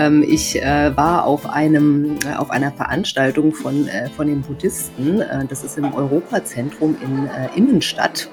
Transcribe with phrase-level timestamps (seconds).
[0.00, 5.20] Ähm, ich äh, war auf einem äh, auf einer Veranstaltung von äh, von den Buddhisten.
[5.20, 8.30] Äh, das ist im Europazentrum in äh, Innenstadt.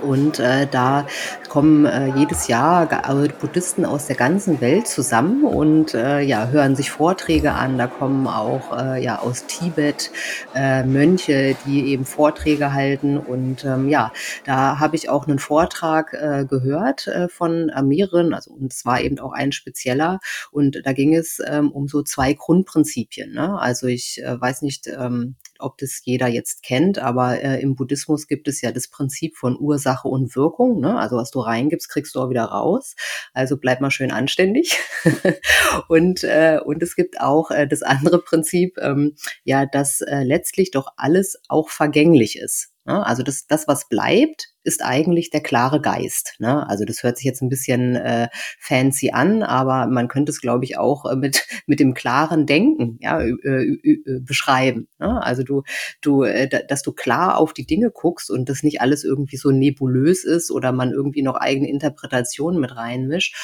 [0.00, 1.06] Und äh, da
[1.48, 6.76] kommen äh, jedes Jahr äh, Buddhisten aus der ganzen Welt zusammen und äh, ja, hören
[6.76, 7.78] sich Vorträge an.
[7.78, 10.10] Da kommen auch äh, ja, aus Tibet
[10.54, 13.18] äh, Mönche, die eben Vorträge halten.
[13.18, 14.12] Und ähm, ja,
[14.44, 19.00] da habe ich auch einen Vortrag äh, gehört äh, von mehreren, also und es war
[19.00, 20.20] eben auch ein spezieller.
[20.50, 23.32] Und da ging es ähm, um so zwei Grundprinzipien.
[23.32, 23.58] Ne?
[23.58, 28.26] Also ich äh, weiß nicht, ähm, ob das jeder jetzt kennt, aber äh, im Buddhismus
[28.26, 30.80] gibt es ja das Prinzip von Ursache und Wirkung.
[30.80, 30.98] Ne?
[30.98, 32.94] Also was du reingibst, kriegst du auch wieder raus.
[33.32, 34.78] Also bleib mal schön anständig.
[35.88, 40.70] und, äh, und es gibt auch äh, das andere Prinzip, ähm, ja, dass äh, letztlich
[40.70, 42.72] doch alles auch vergänglich ist.
[42.84, 43.04] Ne?
[43.06, 46.34] Also das, das, was bleibt, ist eigentlich der klare Geist.
[46.38, 46.68] Ne?
[46.68, 50.64] Also das hört sich jetzt ein bisschen äh, fancy an, aber man könnte es, glaube
[50.64, 54.88] ich, auch äh, mit mit dem klaren Denken ja, äh, äh, beschreiben.
[54.98, 55.22] Ne?
[55.22, 55.62] Also du
[56.00, 59.50] du, äh, dass du klar auf die Dinge guckst und das nicht alles irgendwie so
[59.50, 63.36] nebulös ist oder man irgendwie noch eigene Interpretationen mit reinmischt.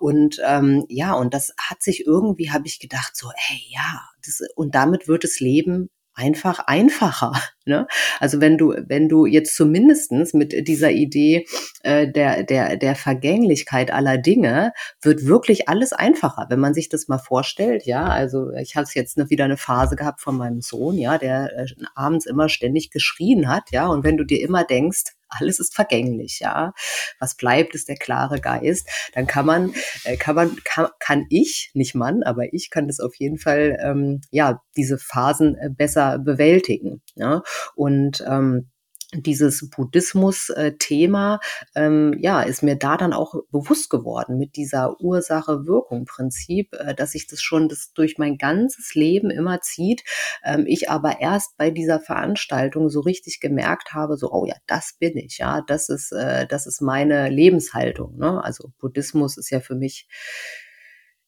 [0.00, 4.40] Und ähm, ja, und das hat sich irgendwie, habe ich gedacht, so, hey, ja, das,
[4.56, 7.32] und damit wird das Leben einfach einfacher.
[7.68, 7.88] Ne?
[8.20, 11.46] Also wenn du, wenn du jetzt zumindestens mit dieser Idee
[11.82, 14.70] äh, der, der, der Vergänglichkeit aller Dinge,
[15.02, 17.84] wird wirklich alles einfacher, wenn man sich das mal vorstellt.
[17.84, 21.58] Ja, also ich habe jetzt ne, wieder eine Phase gehabt von meinem Sohn, ja, der
[21.58, 25.74] äh, abends immer ständig geschrien hat, ja, und wenn du dir immer denkst, alles ist
[25.74, 26.72] vergänglich, ja.
[27.20, 28.88] Was bleibt, ist der klare Geist.
[29.14, 29.74] Dann kann man,
[30.04, 33.78] äh, kann man, kann, kann ich, nicht man, aber ich kann das auf jeden Fall,
[33.82, 37.02] ähm, ja, diese Phasen äh, besser bewältigen.
[37.14, 37.42] Ja?
[37.74, 38.70] Und ähm,
[39.14, 41.38] dieses Buddhismus-Thema,
[41.74, 47.26] ähm, ja, ist mir da dann auch bewusst geworden mit dieser Ursache-Wirkung-Prinzip, äh, dass sich
[47.26, 50.02] das schon das durch mein ganzes Leben immer zieht.
[50.44, 54.96] Ähm, ich aber erst bei dieser Veranstaltung so richtig gemerkt habe, so, oh ja, das
[54.98, 58.16] bin ich, ja, das ist, äh, das ist meine Lebenshaltung.
[58.18, 58.42] Ne?
[58.42, 60.08] Also Buddhismus ist ja für mich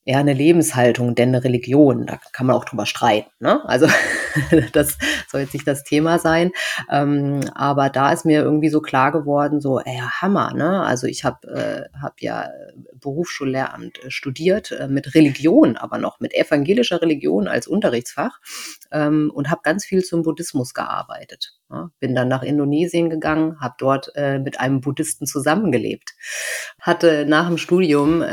[0.09, 2.07] eher eine Lebenshaltung, denn eine Religion.
[2.07, 3.31] Da kann man auch drüber streiten.
[3.41, 3.63] Ne?
[3.69, 3.89] Also
[4.73, 4.97] das
[5.31, 6.51] soll jetzt nicht das Thema sein.
[6.91, 10.55] Ähm, aber da ist mir irgendwie so klar geworden, so, ey, Hammer.
[10.55, 10.83] Ne?
[10.83, 11.47] Also ich habe
[11.93, 12.49] äh, hab ja
[13.01, 18.41] Berufsschullehramt äh, studiert, äh, mit Religion, aber noch mit evangelischer Religion als Unterrichtsfach
[18.93, 21.55] ähm, und habe ganz viel zum Buddhismus gearbeitet.
[22.01, 26.15] Bin dann nach Indonesien gegangen, habe dort äh, mit einem Buddhisten zusammengelebt.
[26.81, 28.25] Hatte nach dem Studium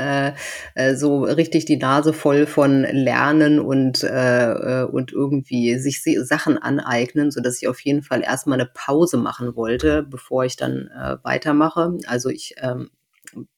[0.93, 7.61] so richtig die Nase voll von Lernen und, und irgendwie sich Sachen aneignen, so dass
[7.61, 10.89] ich auf jeden Fall erstmal eine Pause machen wollte, bevor ich dann
[11.23, 11.97] weitermache.
[12.07, 12.89] Also ich ähm,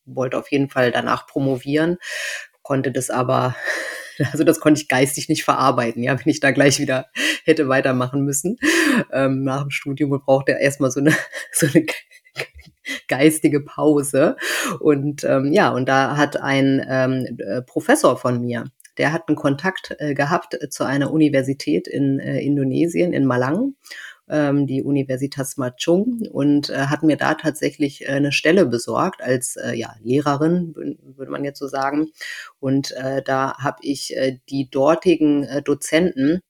[0.05, 1.97] wollte auf jeden Fall danach promovieren,
[2.61, 3.55] konnte das aber
[4.31, 7.07] also das konnte ich geistig nicht verarbeiten, ja, wenn ich da gleich wieder
[7.45, 8.57] hätte weitermachen müssen.
[9.11, 11.11] Ähm, nach dem Studium brauchte er erstmal so eine,
[11.51, 11.85] so eine
[13.07, 14.35] geistige Pause.
[14.79, 18.65] Und ähm, ja, und da hat ein ähm, äh, Professor von mir,
[18.97, 23.75] der hat einen Kontakt äh, gehabt zu einer Universität in äh, Indonesien, in Malang
[24.29, 29.55] ähm, die Universitas Machung und äh, hat mir da tatsächlich äh, eine Stelle besorgt als
[29.55, 32.09] äh, ja, Lehrerin, würde man jetzt so sagen.
[32.59, 36.41] Und äh, da habe ich äh, die dortigen äh, Dozenten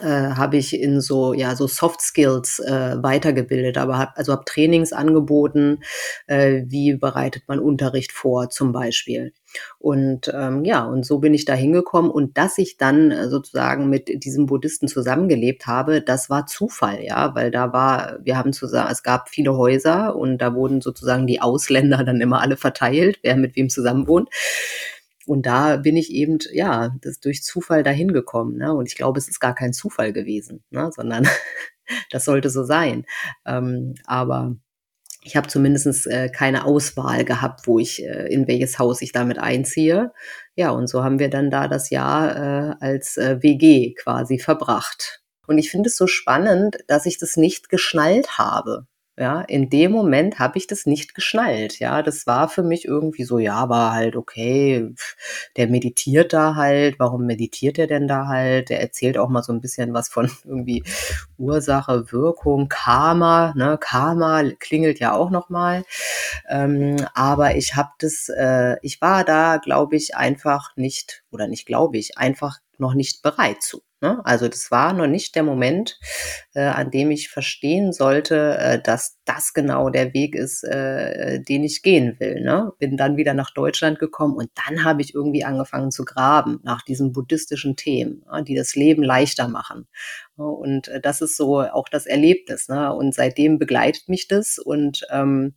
[0.00, 4.44] äh, habe ich in so ja so Soft Skills äh, weitergebildet, aber hab, also habe
[4.44, 5.80] Trainings angeboten,
[6.26, 9.32] äh, wie bereitet man Unterricht vor zum Beispiel.
[9.78, 13.88] Und ähm, ja, und so bin ich da hingekommen und dass ich dann äh, sozusagen
[13.88, 18.90] mit diesem Buddhisten zusammengelebt habe, das war Zufall, ja, weil da war, wir haben zusammen,
[18.90, 23.36] es gab viele Häuser und da wurden sozusagen die Ausländer dann immer alle verteilt, wer
[23.36, 24.28] mit wem zusammen wohnt.
[25.26, 28.56] Und da bin ich eben, ja, das durch Zufall dahin gekommen.
[28.56, 28.74] Ne?
[28.74, 30.90] Und ich glaube, es ist gar kein Zufall gewesen, ne?
[30.92, 31.28] sondern
[32.10, 33.04] das sollte so sein.
[33.46, 34.56] Ähm, aber
[35.22, 39.38] ich habe zumindest äh, keine Auswahl gehabt, wo ich, äh, in welches Haus ich damit
[39.38, 40.12] einziehe.
[40.56, 45.20] Ja, und so haben wir dann da das Jahr äh, als äh, WG quasi verbracht.
[45.46, 48.86] Und ich finde es so spannend, dass ich das nicht geschnallt habe.
[49.18, 51.78] Ja, in dem Moment habe ich das nicht geschnallt.
[51.78, 54.94] Ja, das war für mich irgendwie so, ja, war halt okay.
[55.56, 56.98] Der meditiert da halt.
[56.98, 58.70] Warum meditiert er denn da halt?
[58.70, 60.84] Der erzählt auch mal so ein bisschen was von irgendwie
[61.36, 63.52] Ursache, Wirkung, Karma.
[63.56, 65.84] Ne, Karma klingelt ja auch noch mal.
[66.48, 71.66] Ähm, aber ich habe das, äh, ich war da, glaube ich, einfach nicht oder nicht,
[71.66, 73.82] glaube ich, einfach noch nicht bereit zu.
[74.00, 74.20] Ne?
[74.24, 75.98] Also das war noch nicht der Moment,
[76.54, 81.64] äh, an dem ich verstehen sollte, äh, dass das genau der Weg ist, äh, den
[81.64, 82.40] ich gehen will.
[82.40, 82.72] Ne?
[82.78, 86.82] Bin dann wieder nach Deutschland gekommen und dann habe ich irgendwie angefangen zu graben nach
[86.82, 89.86] diesen buddhistischen Themen, ja, die das Leben leichter machen.
[90.36, 92.68] Und äh, das ist so auch das Erlebnis.
[92.68, 92.94] Ne?
[92.94, 95.54] Und seitdem begleitet mich das und ähm,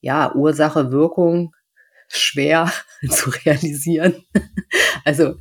[0.00, 1.55] ja, Ursache, Wirkung
[2.08, 2.72] schwer
[3.10, 4.24] zu realisieren.
[5.04, 5.34] also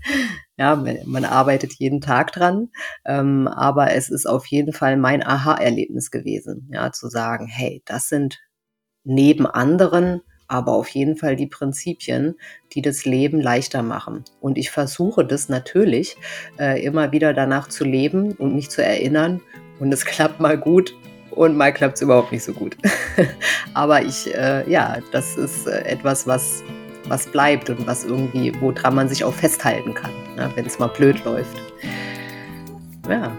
[0.58, 2.70] ja, man arbeitet jeden Tag dran,
[3.06, 8.08] ähm, aber es ist auf jeden Fall mein Aha-Erlebnis gewesen, ja, zu sagen, hey, das
[8.08, 8.40] sind
[9.04, 12.36] neben anderen aber auf jeden Fall die Prinzipien,
[12.74, 14.24] die das Leben leichter machen.
[14.40, 16.18] Und ich versuche das natürlich
[16.60, 19.42] äh, immer wieder danach zu leben und mich zu erinnern.
[19.80, 20.94] Und es klappt mal gut
[21.36, 22.78] und mal klappt es überhaupt nicht so gut.
[23.74, 26.64] aber ich, äh, ja, das ist äh, etwas, was
[27.08, 30.88] was bleibt und was irgendwie, woran man sich auch festhalten kann, ne, wenn es mal
[30.88, 31.56] blöd läuft.
[33.10, 33.32] Ja.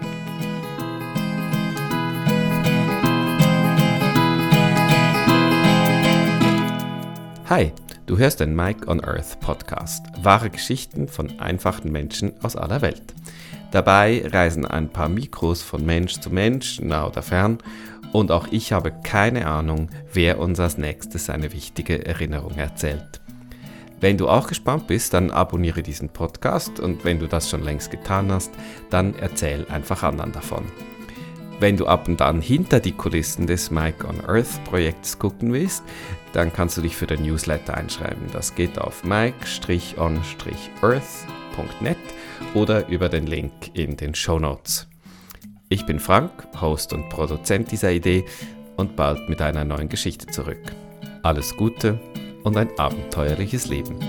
[7.49, 7.71] Hi,
[8.05, 10.05] du hörst den Mike on Earth Podcast.
[10.21, 13.13] Wahre Geschichten von einfachen Menschen aus aller Welt.
[13.71, 17.57] Dabei reisen ein paar Mikros von Mensch zu Mensch, nah oder fern,
[18.13, 23.21] und auch ich habe keine Ahnung, wer uns als nächstes eine wichtige Erinnerung erzählt.
[23.99, 27.89] Wenn du auch gespannt bist, dann abonniere diesen Podcast und wenn du das schon längst
[27.89, 28.51] getan hast,
[28.89, 30.65] dann erzähl einfach anderen davon.
[31.59, 35.83] Wenn du ab und an hinter die Kulissen des Mike on Earth Projekts gucken willst,
[36.33, 38.27] dann kannst du dich für den Newsletter einschreiben.
[38.31, 39.03] Das geht auf
[41.57, 41.97] mike-on-earth.net
[42.53, 44.87] oder über den Link in den Show Notes.
[45.69, 46.31] Ich bin Frank,
[46.61, 48.25] Host und Produzent dieser Idee
[48.77, 50.61] und bald mit einer neuen Geschichte zurück.
[51.23, 51.99] Alles Gute
[52.43, 53.99] und ein abenteuerliches Leben.